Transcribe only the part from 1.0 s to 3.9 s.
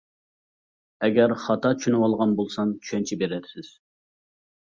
ئەگەر خاتا چۈشىنىۋالغان بولسام چۈشەنچە بېرەرسىز.